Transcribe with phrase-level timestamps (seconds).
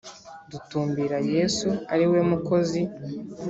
[0.51, 2.81] dutumbira Yesu ari we Mukozi